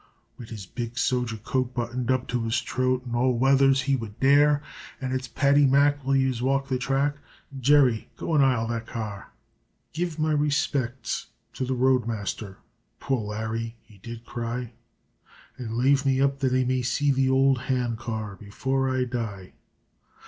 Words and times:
Wid 0.39 0.49
his 0.49 0.65
big 0.65 0.95
soger 0.97 1.37
coat 1.43 1.75
buttoned 1.75 2.09
up 2.09 2.27
to 2.29 2.41
his 2.45 2.59
t'roat, 2.59 3.03
all 3.13 3.37
weathers 3.37 3.81
he 3.83 3.95
would 3.95 4.19
dare 4.19 4.63
An' 4.99 5.11
it's 5.11 5.27
"Paddy 5.27 5.67
Mack, 5.67 6.03
will 6.03 6.15
yez 6.15 6.41
walk 6.41 6.67
the 6.69 6.79
track, 6.79 7.17
An' 7.53 7.61
Jerry, 7.61 8.09
go 8.17 8.33
an' 8.33 8.41
ile 8.43 8.67
that 8.69 8.87
car 8.87 9.03
r 9.05 9.13
r!" 9.17 9.33
"Give 9.93 10.17
my 10.17 10.31
respects 10.31 11.27
to 11.53 11.65
the 11.65 11.75
roadmas 11.75 12.33
ther," 12.35 12.57
poor 12.99 13.21
Larry 13.21 13.75
he 13.83 13.99
did 13.99 14.25
cry, 14.25 14.73
"An 15.57 15.77
lave 15.77 16.03
me 16.03 16.19
up 16.19 16.39
that 16.39 16.51
I 16.51 16.63
may 16.63 16.81
see 16.81 17.11
the 17.11 17.29
ould 17.29 17.59
hand 17.69 17.99
car 17.99 18.35
before 18.35 18.89
I 18.89 19.03
die. 19.03 19.53